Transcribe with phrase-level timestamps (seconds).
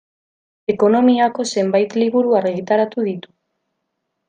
[0.73, 3.33] Ekonomiako zenbait liburu argitaratu ditu.